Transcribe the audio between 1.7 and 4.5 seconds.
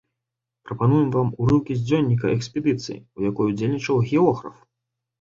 з дзённіка экспедыцыі, у якой удзельнічаў географ.